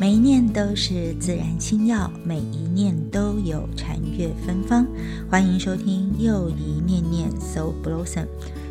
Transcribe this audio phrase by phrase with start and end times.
[0.00, 4.86] 每一念都是自然心药，每一念都有禅悦芬芳。
[5.30, 8.24] 欢迎收听又一念念 So Blossom。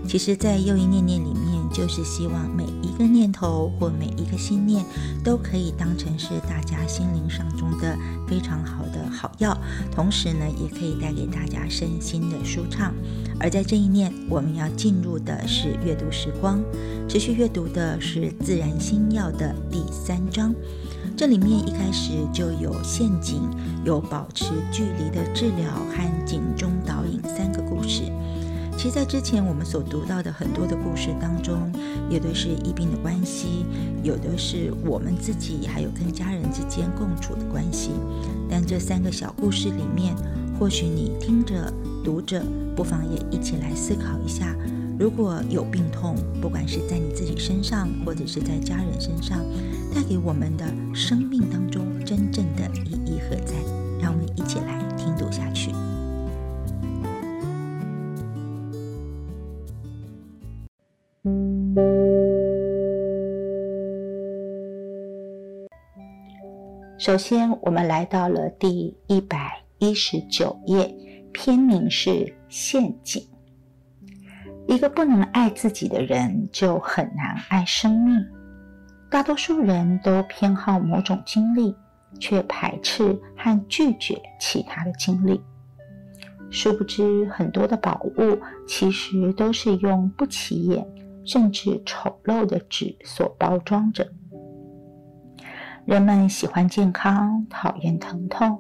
[0.07, 4.84] 其实，在又一念念里面，就是希望每一个念头或每一个心念，
[5.23, 7.96] 都可以当成是大家心灵上中的
[8.27, 9.55] 非常好的好药，
[9.91, 12.91] 同时呢，也可以带给大家身心的舒畅。
[13.39, 16.59] 而在这一念，我们要进入的是阅读时光，
[17.07, 20.55] 持续阅读的是《自然心药》的第三章。
[21.19, 23.41] 这里面一开始就有陷阱，
[23.83, 28.04] 有保持距离的治疗和警钟导引三个故事。
[28.77, 31.74] 其实，在之前我们所读到的很多的故事当中，
[32.09, 33.66] 有的是医病的关系，
[34.02, 37.89] 有的是我们自己还有跟家人之间共处的关系。
[38.49, 40.16] 但这三个小故事里面，
[40.58, 41.69] 或许你听着、
[42.02, 42.41] 读着，
[42.77, 44.55] 不妨也一起来思考一下。
[44.97, 49.39] 如果有病痛，不管是在你自己身上，或者是在家人身上，
[49.94, 53.53] 带给我们的生命当中真正的意义何在？
[54.02, 55.72] 让我们一起来听读下去。
[66.97, 70.94] 首先，我们来到了第一百一十九页，
[71.33, 73.22] 篇名是陷阱。
[74.67, 78.38] 一个不能爱自己的人，就很难爱生命。
[79.09, 81.75] 大多数人都偏好某种经历，
[82.19, 85.41] 却排斥和拒绝其他的经历。
[86.51, 90.88] 殊不知，很多的宝物其实都是用不起眼，
[91.25, 94.07] 甚至丑陋的纸所包装着。
[95.85, 98.57] 人们喜欢健康，讨厌疼痛；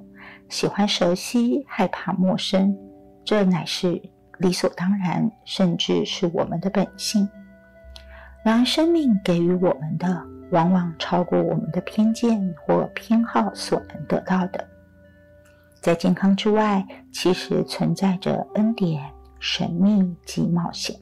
[0.49, 2.75] 喜欢熟悉，害怕陌生。
[3.23, 4.01] 这乃是。
[4.39, 7.27] 理所当然，甚至是我们的本性。
[8.41, 14.67] 然而，生命给予我们的，往往超过我们的偏见或偏好所能得到的。
[15.81, 19.09] 在健康之外，其实存在着恩典、
[19.39, 20.99] 神秘及冒险。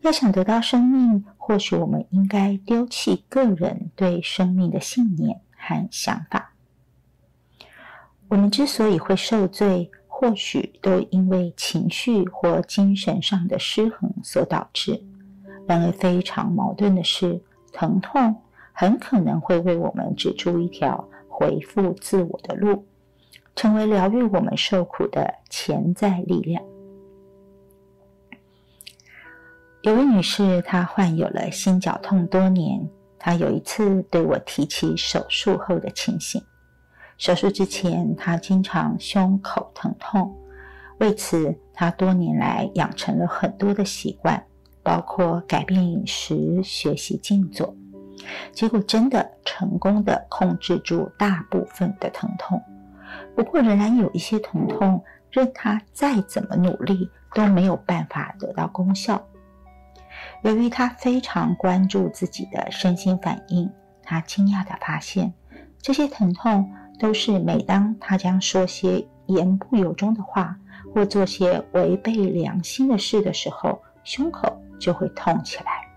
[0.00, 6.52] 要想得到生命，或许我们应该丢弃个人对生命的信念和想法。
[8.28, 15.02] 我们之所以会受罪，或许都因为情绪或精神上的失衡所导致。
[15.66, 17.40] 然而，非常矛盾的是，
[17.74, 18.40] 疼痛
[18.72, 22.86] 很可能会为我们指出一条恢复自我的路，
[23.54, 26.62] 成为疗愈我们受苦的潜在力量。
[29.82, 32.88] 有位女士，她患有了心绞痛多年。
[33.18, 36.42] 她有一次对我提起手术后的情形。
[37.16, 40.34] 手术之前，她经常胸口疼痛，
[40.98, 44.46] 为此她多年来养成了很多的习惯，
[44.84, 47.74] 包括改变饮食、学习静坐。
[48.52, 52.62] 结果真的成功的控制住大部分的疼痛，
[53.34, 59.26] 不过仍然有一些疼痛，任他再怎么努力都没有办法得到功效。
[60.42, 63.68] 由于他非常关注自己的身心反应，
[64.02, 65.32] 他惊讶地发现
[65.80, 66.70] 这些疼痛。
[66.96, 70.56] 都是每当他将说些言不由衷的话，
[70.94, 75.88] 或做些违背良心的事的时候，胸口就会痛起来。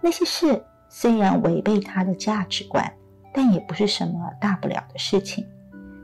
[0.00, 2.92] 那些事虽然违背他的价值观，
[3.32, 5.46] 但也不是什么大不了的事情，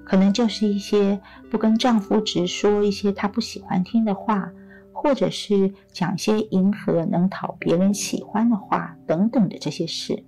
[0.04, 1.20] 可能就是一些
[1.50, 4.50] 不跟丈夫直说一些他不喜欢听的话，
[4.92, 10.24] 或者是讲些迎合能讨别人喜欢的话等等的这些事。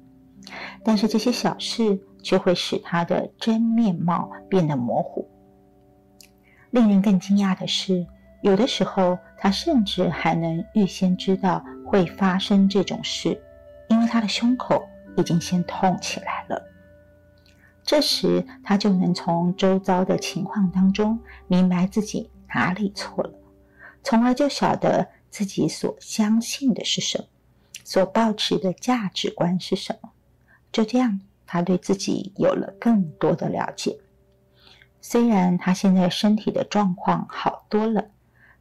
[0.85, 2.01] 但是这些小事。
[2.27, 5.31] 却会使他的真面貌变得模糊。
[6.73, 8.05] 令人更惊讶的是，
[8.43, 13.41] 有的时候他甚至还能预先知道会发生这种事，
[13.89, 16.63] 因为他的胸口已经先痛起来了。
[17.83, 23.33] 这时，他就能从周遭的情况当中明白自己哪里错了，
[24.03, 27.25] 从而就晓得自己所相信的是什么，
[27.85, 30.11] 所抱持的价值观是什么。
[30.73, 31.21] 就这样。
[31.49, 33.97] 他对自己有了更多的了解。
[35.01, 38.05] 虽然他现在身体的状况好多了，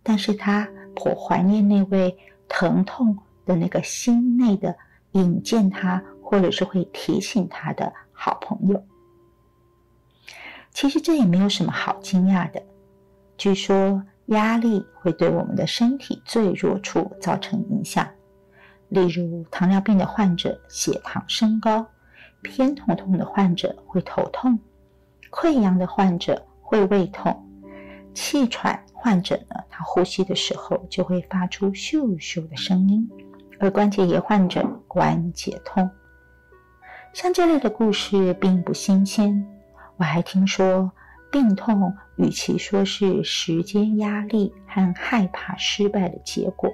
[0.06, 2.16] 但是他颇怀念那位
[2.48, 4.74] 疼痛的那个心内的
[5.14, 8.82] 引荐他，或者是会提醒他的好朋友。
[10.72, 12.62] 其实这也没有什么好惊讶的。
[13.38, 18.08] 据说压力会对我们的身体最弱处造成影响，
[18.90, 21.86] 例如糖尿病的患者血糖升高。
[22.42, 24.60] 偏头痛的患者会头痛，
[25.32, 27.45] 溃疡的患者会胃痛，
[28.16, 33.08] 气喘患者呢，他呼吸的时候就会发出咻咻的声音，
[33.60, 35.88] 而关节炎患者关节痛。
[37.14, 39.46] 像这类的故事并不新鲜。
[39.98, 40.92] 我还听说，
[41.32, 46.70] 病痛与其说是时间压力和害怕失败的结果，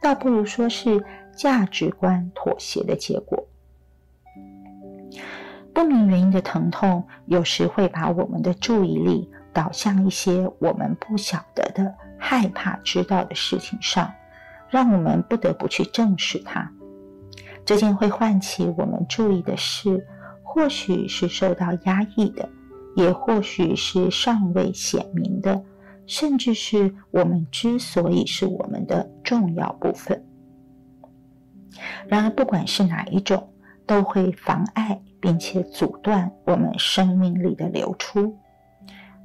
[0.00, 1.04] 倒不如说是
[1.36, 3.46] 价值观妥协的结果。
[5.72, 14.12] 不明原因的疼痛，有时会把我们的注意力导向一些我们不晓得的、害怕知道的事情上，
[14.68, 16.70] 让我们不得不去正视它。
[17.64, 20.06] 这件会唤起我们注意的事，
[20.42, 22.48] 或许是受到压抑的，
[22.96, 25.62] 也或许是尚未显明的，
[26.06, 30.24] 甚至是我们之所以是我们的重要部分。
[32.06, 33.52] 然而，不管是哪一种，
[33.86, 35.00] 都会妨碍。
[35.20, 38.38] 并且阻断我们生命力的流出。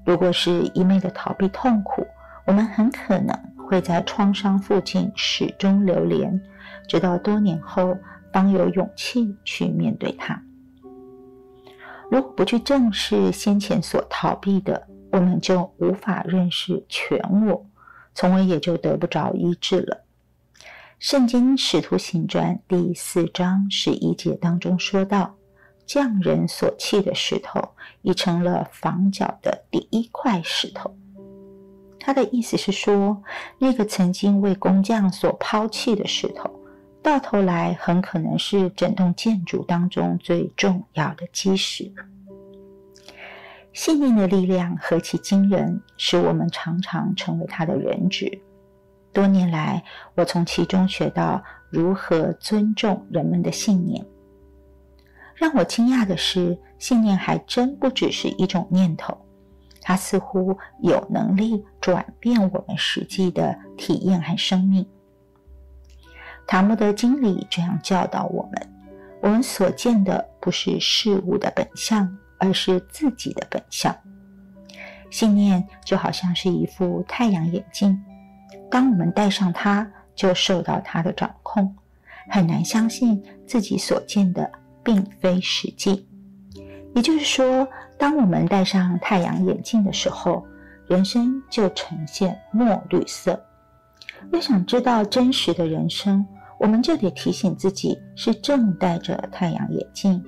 [0.06, 2.06] 如果是一昧的逃避痛苦，
[2.46, 6.42] 我们很可能会在创伤附近始终流连，
[6.88, 7.98] 直到多年后
[8.32, 10.42] 方有勇气去面对它。
[12.12, 17.66] 如果不去正视先前所逃避的，我们就无法认识全我，
[18.14, 20.04] 从而也就得不着医治了。
[21.00, 25.36] 圣经使徒行传第四章十一节当中说道。
[25.86, 27.62] 匠人所弃的石头，
[28.02, 30.96] 已成了房角的第一块石头。
[32.00, 33.24] 他的意思是说，
[33.58, 36.50] 那个曾经为工匠所抛弃的石头，
[37.02, 41.92] 到头来很可能是整栋建筑当中最重要的基石。
[43.72, 48.42] 信念的力量何其惊人，使我们常常成为他的人质。
[49.12, 49.84] 多年来，
[50.16, 54.06] 我从其中学到如何尊重人们的信念。
[55.36, 59.18] 让我惊讶的是，信念还真不只是一种念头，
[59.82, 64.88] 它似乎有能力转变我们实际的体验和生命。
[66.46, 68.70] 塔木德经理这样教导我们：
[69.22, 73.96] 我们所见的不是事物的本相，而是自己的本相。
[75.10, 78.00] 信念就好像是一副太阳眼镜，
[78.70, 81.76] 当我们戴上它，就受到它的掌控，
[82.30, 84.52] 很难相信自己所见的。
[84.84, 86.06] 并非实际，
[86.94, 90.46] 也就是说，当我们戴上太阳眼镜的时候，
[90.88, 93.42] 人生就呈现墨绿色。
[94.32, 96.26] 要想知道真实的人生，
[96.60, 100.22] 我们就得提醒自己是正戴着太阳眼镜，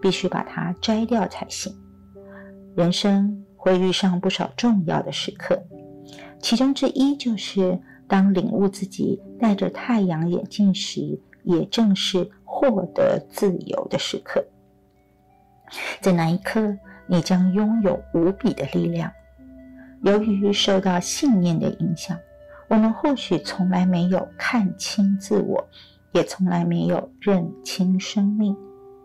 [0.00, 1.74] 必须把它摘掉才行。
[2.76, 5.62] 人生会遇上不少重要的时刻，
[6.40, 12.30] 其中之一就是当领悟自己戴着太阳眼镜时，也正是。
[12.54, 14.44] 获得自由的时刻，
[16.02, 16.76] 在那一刻，
[17.06, 19.10] 你将拥有无比的力量。
[20.02, 22.18] 由于受到信念的影响，
[22.68, 25.66] 我们或许从来没有看清自我，
[26.12, 28.54] 也从来没有认清生命。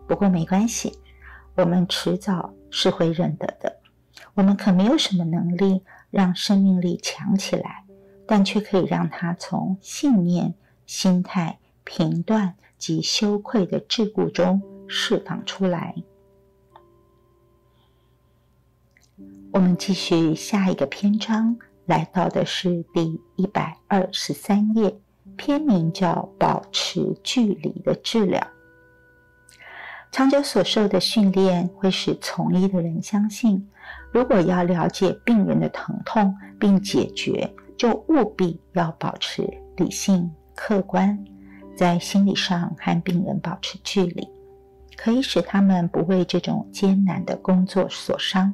[0.06, 0.92] 不过没关系，
[1.54, 3.74] 我们迟早是会认得的。
[4.34, 7.84] 我们可没有什么能力让生命力强起来，
[8.26, 10.52] 但却可以让它从信念、
[10.84, 12.54] 心态、评断。
[12.78, 15.94] 及羞愧的桎梏中释放出来。
[19.52, 25.00] 我们继续下一个篇章，来到的是第一百二十三页，
[25.36, 28.46] 篇名叫“保持距离的治疗”。
[30.12, 33.68] 长久所受的训练会使从医的人相信，
[34.12, 39.42] 如果要了解病人的疼痛并解决，就务必要保持
[39.76, 41.18] 理性、客观。
[41.78, 44.28] 在心理上和病人保持距离，
[44.96, 48.52] 可以使他们不为这种艰难的工作所伤。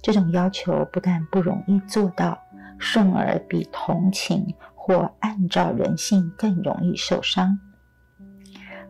[0.00, 2.38] 这种要求不但不容易做到，
[2.78, 7.58] 甚而比同情或按照人性更容易受伤。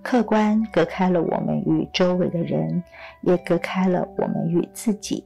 [0.02, 2.80] 客观隔开了我们与周围的人，
[3.22, 5.24] 也隔开了我们与自己，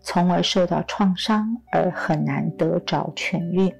[0.00, 3.70] 从而受到创伤而很难得着痊愈。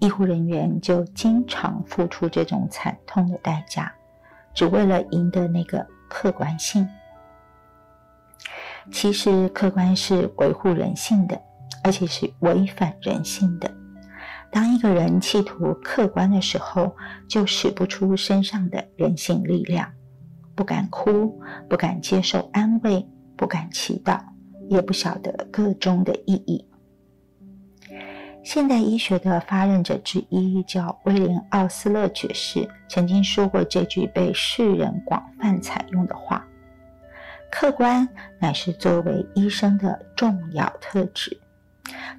[0.00, 3.92] 医护人员就经常付出这种惨痛的代价，
[4.54, 6.88] 只为了赢得那个客观性。
[8.92, 11.40] 其实，客观是维护人性的，
[11.82, 13.70] 而且是违反人性的。
[14.50, 16.94] 当一个人企图客观的时候，
[17.28, 19.92] 就使不出身上的人性力量，
[20.54, 21.38] 不敢哭，
[21.68, 24.20] 不敢接受安慰，不敢祈祷，
[24.68, 26.67] 也不晓得个中的意义。
[28.42, 36.46] 现代医学的发轫者之一叫威廉·奥斯勒爵士，曾经说过这句被世人广泛采用的话
[37.52, 41.38] ：“客观乃是作为医生的重要特质。”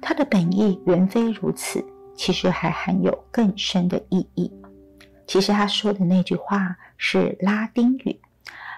[0.00, 1.84] 他的本意原非如此，
[2.14, 4.52] 其实还含有更深的意义。
[5.26, 8.20] 其实他说的那句话是拉丁语，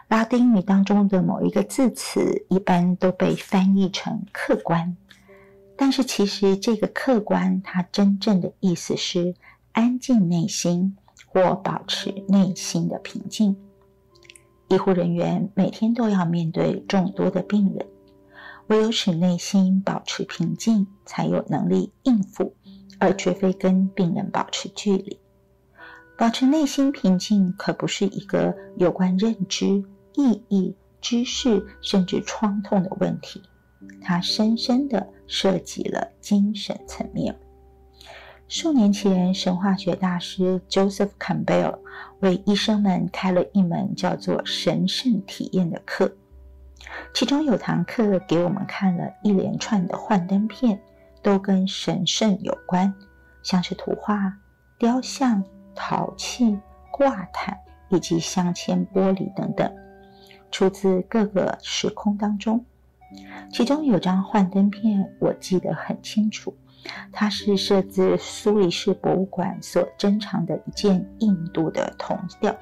[0.09, 4.97] 拉丁语当中的某一个字词一般都被翻译成客观，
[5.85, 9.35] 但是其实这个客观它真正的意思是
[9.73, 10.97] 安静内心
[11.27, 13.57] 或保持内心的平静。
[14.69, 17.85] 医护人员每天都要面对众多的病人，
[18.69, 22.55] 唯有使内心保持平静，才有能力应付，
[23.01, 25.19] 而绝非跟病人保持距离。
[26.17, 29.83] 保持内心平静，可不是一个有关认知、
[30.15, 33.43] 意义、知识，甚至创痛的问题。
[34.01, 37.35] 它深深的涉及了精神层面。
[38.49, 41.79] 数年前，神话学大师 Joseph Campbell
[42.21, 46.13] 为医生们开了一门叫做“神圣体验”的课，
[47.15, 50.81] 其中有堂课给我们看了一连串的幻灯片，
[51.23, 52.93] 都跟神圣有关，
[53.43, 54.35] 像是图画、
[54.79, 55.43] 雕像。
[55.75, 56.59] 陶器、
[56.91, 57.57] 挂毯
[57.89, 59.75] 以及镶嵌玻璃等等，
[60.51, 62.63] 出自各个时空当中。
[63.51, 66.55] 其中有张幻灯片，我记得很清楚，
[67.13, 72.55] 它是摄自苏黎世博物馆所珍藏的一件印度的铜雕。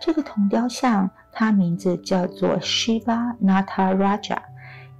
[0.00, 4.38] 这个铜雕像，它名字叫做 Shiva Nataraja，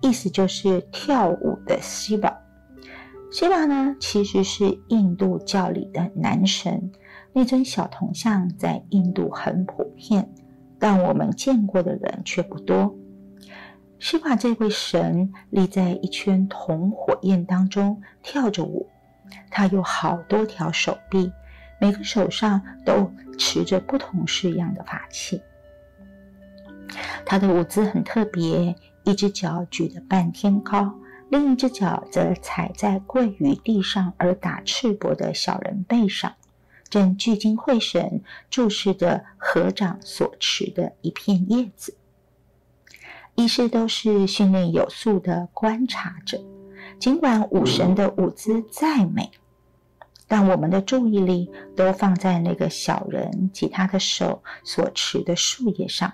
[0.01, 2.35] 意思就是跳舞的 Shiva。
[3.33, 6.91] Shiva 呢，其实是印度教里的男神。
[7.33, 10.29] 那尊小铜像在印度很普遍，
[10.81, 12.95] 但我们见过的人却不多。
[14.01, 18.89] 是把这位神立在一圈铜火焰当中跳着舞，
[19.51, 21.31] 他有好多条手臂，
[21.79, 25.43] 每个手上都持着不同式样的法器。
[27.27, 30.95] 他的舞姿很特别，一只脚举得半天高，
[31.29, 36.33] 另一只脚则踩在跪于地上而打赤膊的小人背上。
[36.89, 41.97] 正聚精会神注视着合掌所持的一片叶子，
[43.35, 46.41] 医师都是训练有素的观察者。
[46.99, 49.31] 尽管武神的舞姿再美，
[50.29, 56.13] 但我们的注意力都放在那个小人及他的手所持的树叶上。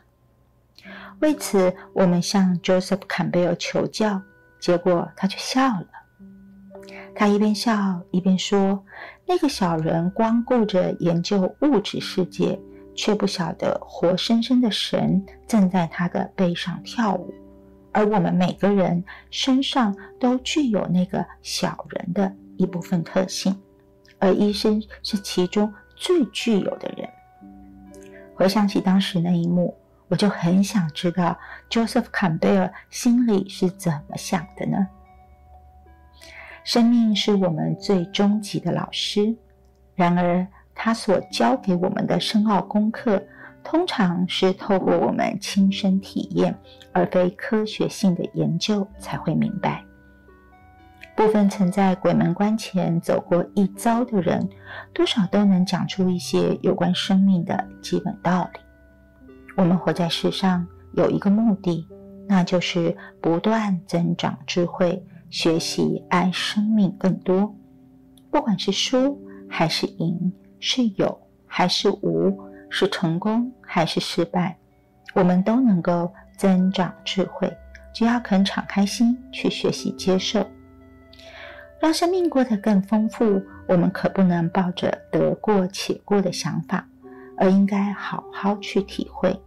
[1.21, 4.23] 为此，我们向 Joseph Campbell 求教，
[4.61, 5.87] 结果他却笑了。
[7.15, 8.85] 他一边笑一边说。
[9.29, 12.61] 那个小人光顾着研究物质世界，
[12.97, 17.33] 却不晓得活生生的神正在他的背上跳舞，
[17.93, 23.57] 而我们每个人身上都具有那个小人的一部分特性，
[24.19, 27.09] 而医生是其中最具有的人。
[28.35, 29.77] 回想起当时那一幕，
[30.09, 31.39] 我就很想知道
[31.71, 34.89] Joseph Campbell 心里是怎么想的呢？
[36.65, 39.37] 生命是我们最终极的老师，
[39.95, 43.21] 然而他所教给我们的深奥功课，
[43.65, 46.57] 通常是透过我们亲身体验，
[46.93, 49.83] 而非科学性的研究才会明白。
[51.17, 54.49] 部分曾在鬼门关前走过一遭的人，
[54.93, 58.61] 多少都能讲出一些有关生命的基本道理。
[59.57, 61.89] 我们活在世上有一个目的，
[62.29, 65.03] 那就是不断增长智慧。
[65.29, 67.53] 学习爱生命更多，
[68.31, 74.57] 不管是输还是赢，是有还是无，是成功还是失败，
[75.15, 77.53] 我们都能够增长智慧。
[77.95, 80.47] 只要肯敞开心去学习、接受，
[81.81, 86.87] 让生命过得更丰富，我们可不能抱着得过且过的想法，
[87.37, 89.41] 而应该好好去体会。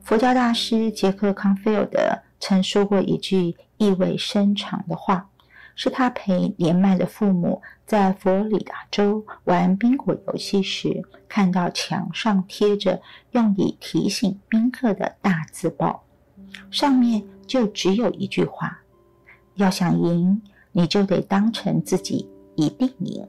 [0.00, 1.98] 佛教大师杰克康菲尔德
[2.40, 3.56] 曾说过一句。
[3.78, 5.28] 意味深长的话，
[5.74, 13.00] 是他陪年迈的父母在佛罗里达州玩宾果游戏时，看到墙上贴着
[13.30, 16.04] 用以提醒宾客的大字报，
[16.70, 18.82] 上面就只有一句话：
[19.54, 23.26] 要想赢，你就得当成自己一定赢。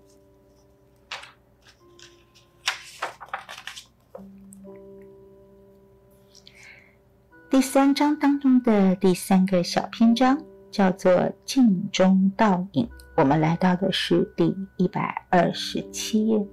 [7.49, 10.43] 第三章当中的第三个小篇章
[10.73, 12.89] 叫做“镜中倒影”。
[13.15, 16.43] 我们来到的是第一百二十七页。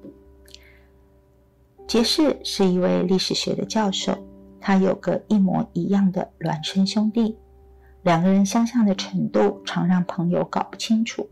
[1.88, 4.16] 杰士是一位历史学的教授，
[4.60, 7.38] 他有个一模一样的孪生兄弟，
[8.02, 11.26] 两个人相像的程度常让朋友搞不清楚。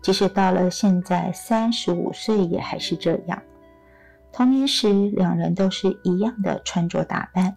[0.00, 3.40] 即使到了现在三十五岁，也还是这样。
[4.32, 7.54] 童年时，两人都是一样的穿着打扮。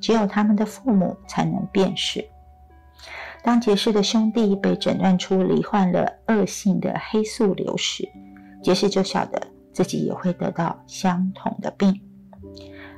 [0.00, 2.22] 只有他们的父母才能辨识。
[3.44, 8.08] 当杰士的兄弟被诊断出罹患了恶性的黑素瘤时，
[8.62, 9.38] 杰士就晓得
[9.70, 12.00] 自己也会得到相同的病。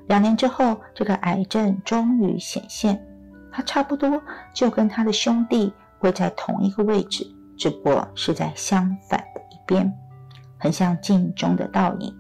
[0.07, 3.05] 两年之后，这个癌症终于显现，
[3.51, 4.23] 他差不多
[4.55, 7.27] 就跟他的兄弟会在同一个位置，
[7.59, 9.93] 只不过是在相反的一边，
[10.59, 12.17] 很像镜中的倒影。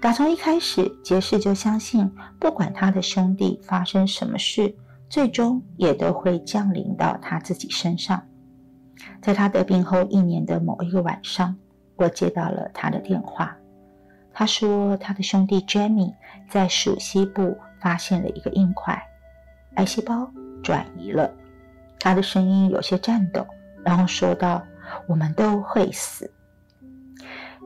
[0.00, 2.08] 打从一开始，杰士就相信，
[2.38, 4.72] 不管他的兄弟发生什么事，
[5.08, 8.22] 最终也都会降临到他自己身上。
[9.22, 11.56] 在他得病后一年的某一个晚上，
[11.96, 13.56] 我接到了他的电话。
[14.32, 16.14] 他说，他的兄弟 Jamie
[16.48, 19.02] 在属西部发现了一个硬块，
[19.74, 20.30] 癌细胞
[20.62, 21.32] 转移了。
[21.98, 23.44] 他的声音有些颤抖，
[23.84, 24.62] 然后说道
[25.08, 26.32] ：“我们都会死。”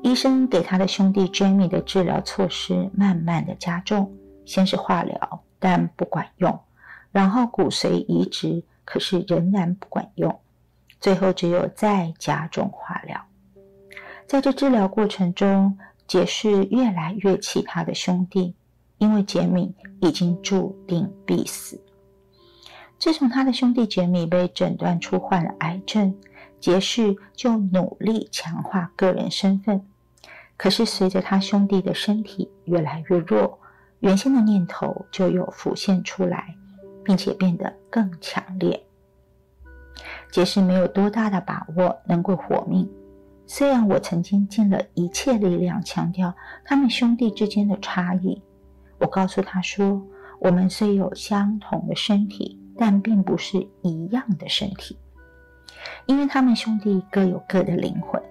[0.02, 4.10] 医生给他的兄弟 Jamie 的治疗措施慢慢的加重，
[4.46, 6.52] 先是化疗，但不管用；
[7.12, 10.32] 然后骨髓移植，可是仍然不管用；
[10.98, 13.20] 最后只有再加重化疗。
[14.26, 18.54] 在这治疗过程中，杰士越来越气他的兄弟，
[18.98, 21.78] 因为杰米已经注定必死。
[22.98, 26.14] 自从他的兄弟杰米被诊断出患了癌症，
[26.60, 29.84] 杰士就努力强化个人身份。
[30.56, 33.58] 可是，随着他兄弟的身体越来越弱，
[33.98, 36.54] 原先的念头就又浮现出来，
[37.04, 38.82] 并且变得更强烈。
[40.30, 42.88] 杰士没有多大的把握能够活命，
[43.46, 48.42] 虽然我曾经尽了一切力量强调他们兄弟之间的差异。
[48.98, 50.02] 我告诉他说
[50.40, 54.98] ：“我们虽有相同的身体，但并不是一样的身体，
[56.06, 58.22] 因为他们兄弟各有各的灵魂，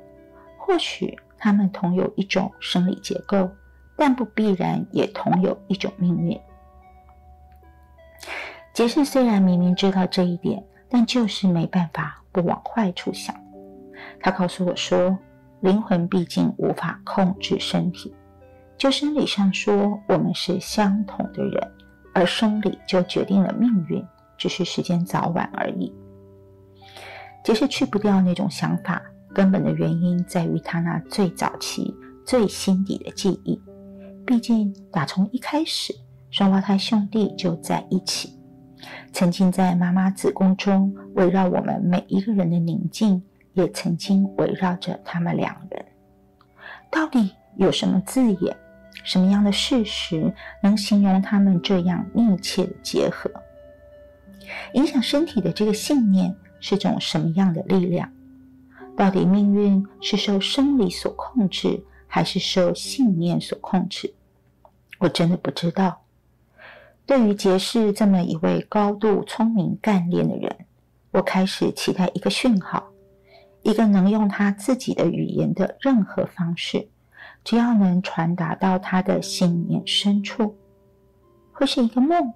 [0.58, 3.50] 或许。”他们同有一种生理结构，
[3.96, 6.40] 但不必然也同有一种命运。
[8.74, 13.36] 杰士虽然明明知道这一点，但就是没办法不往坏处想。
[14.20, 15.18] 他告诉我说
[15.62, 18.14] ：“灵魂毕竟无法控制身体，
[18.78, 21.72] 就生理上说，我们是相同的人，
[22.14, 24.06] 而生理就决定了命运，
[24.38, 25.94] 只是时间早晚而已。”
[27.44, 29.02] 杰士去不掉那种想法。
[29.34, 33.58] 根本的原因在于他那最早期、最心底的记忆。
[34.26, 35.96] 毕竟，打从一开始，
[36.30, 38.38] 双胞胎兄弟就在一起，
[39.12, 43.22] 曾经在妈妈子宫中围绕我们每一个人的宁静，
[43.54, 45.86] 也曾经围绕着他们两人。
[46.90, 48.56] 到底有什么字眼、
[49.04, 53.32] 什么样的事实，能形容他们这样密切的结合？
[54.74, 58.12] 影响身体的这个信念是种什么样的力量？
[58.98, 64.14] 到底命运是受生理所控制，还是受信念所控制？
[65.00, 66.01] 我真的不知道。
[67.12, 70.56] 对于杰士这么一位高度聪明干练的人，
[71.12, 72.90] 我开始期待一个讯号，
[73.64, 76.88] 一个能用他自己的语言的任何方式，
[77.44, 80.56] 只要能传达到他的信念深处，
[81.52, 82.32] 会是一个梦，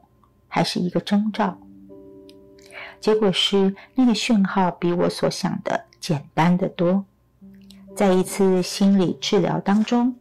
[0.49, 1.57] 还是一个征兆？
[2.99, 5.85] 结果是，那个讯号比我所想的。
[6.01, 7.05] 简单的多。
[7.95, 10.13] 在一次心理治疗当中，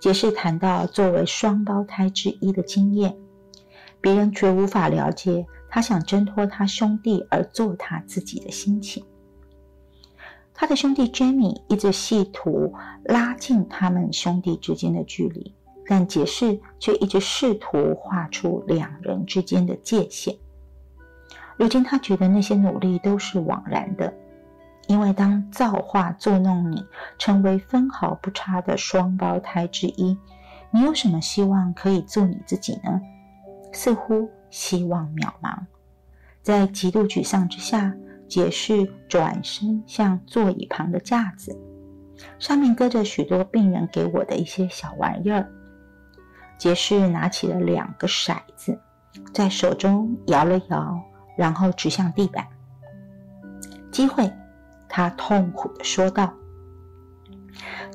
[0.00, 3.14] 杰士谈到作为双胞胎之一的经验，
[4.00, 9.04] 别人绝无法了解他想挣脱他兄弟而做他自己的心情。
[10.54, 15.54] 他的兄弟 Jamie 一直试图拉近他们兄弟之间的距离，
[15.86, 20.36] 但杰士却一直试图画出两人之间的界限。
[21.56, 24.12] 如今他觉得那些努力都是枉然的。
[24.86, 26.82] 因为当造化作弄你，
[27.18, 30.16] 成为分毫不差的双胞胎之一，
[30.70, 32.98] 你有什么希望可以做你自己呢？
[33.78, 35.56] 似乎希望渺茫。
[36.42, 37.94] 在极度沮丧之下，
[38.26, 41.56] 杰士转身向座椅旁的架子，
[42.40, 45.48] 上面搁着许多病人给我的一些小玩意儿。
[46.58, 48.76] 杰士拿起了两个骰子，
[49.32, 51.00] 在手中摇了摇，
[51.36, 52.44] 然后指向地板。
[53.92, 54.28] 机会。
[54.90, 56.32] 他痛苦地说道：“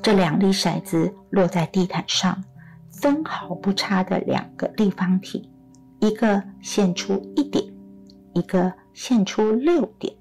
[0.00, 2.44] 这两粒骰子落在地毯上，
[2.88, 5.50] 分毫不差的两个立方体，
[6.04, 7.64] 一个现出一点，
[8.34, 10.14] 一个现出六点。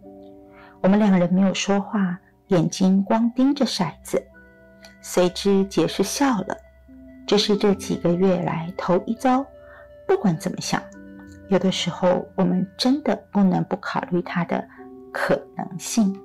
[0.81, 2.17] 我们两人没有说话，
[2.47, 4.25] 眼睛光盯着骰子。
[5.01, 6.55] 随之，杰士笑了。
[7.27, 9.45] 这是这几个月来头一遭。
[10.07, 10.81] 不管怎么想，
[11.49, 14.65] 有的时候我们真的不能不考虑它的
[15.11, 16.17] 可能性。”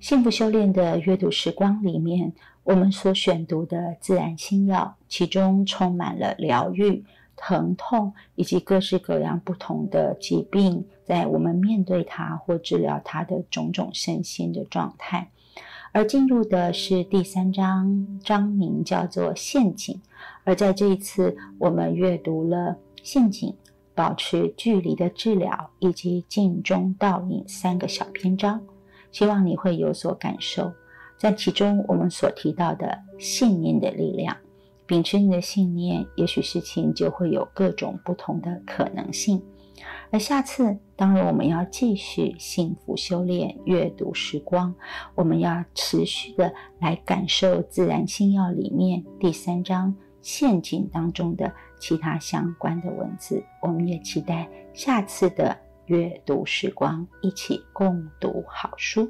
[0.00, 2.32] 幸福修炼的阅读时光里面，
[2.64, 7.04] 我们所选读的自然心药，其中充满了疗愈、
[7.42, 15.26] 疼痛以及各式各样不同的疾病，在我们面对它或治疗它的种种身心的状态。
[15.92, 19.98] 而进入的是第三章，章名叫做“陷阱”。
[20.44, 23.52] 而在这一次，我们阅读了“陷阱”、
[23.96, 28.60] “保持距离的治疗”以及“镜中倒影”三个小篇章，
[29.10, 30.70] 希望你会有所感受。
[31.18, 34.36] 在其中，我们所提到的信念的力量，
[34.90, 39.40] 秉持你的信念，也许事情就会有各种不同的可能性。
[40.10, 44.74] 而下次，当然我们要继续幸福修炼、阅读时光，
[45.14, 53.40] 我们要持续的来感受《自然星耀》里面第三章陷阱当中的其他相关的文字。
[53.62, 59.08] 我们也期待下次的阅读时光，一起共读好书。